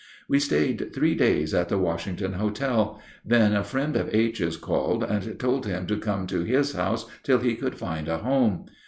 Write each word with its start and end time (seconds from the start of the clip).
_)We 0.27 0.39
stayed 0.39 0.95
three 0.95 1.13
days 1.13 1.53
at 1.53 1.69
the 1.69 1.77
Washington 1.77 2.33
Hotel; 2.33 2.99
then 3.23 3.53
a 3.55 3.63
friend 3.63 3.95
of 3.95 4.09
H.'s 4.11 4.57
called 4.57 5.03
and 5.03 5.37
told 5.39 5.67
him 5.67 5.85
to 5.85 5.97
come 5.97 6.25
to 6.25 6.41
his 6.43 6.73
house 6.73 7.05
till 7.21 7.37
he 7.37 7.53
could 7.55 7.75
find 7.77 8.07
a 8.07 8.17
home. 8.17 8.65